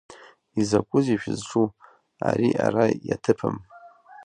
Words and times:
Изакәызеи 0.59 1.21
шәызҿу, 1.21 1.67
ари 2.27 2.49
ара 2.65 2.85
иаҭыԥым! 3.07 3.55